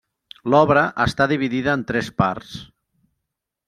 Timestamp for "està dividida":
1.05-1.77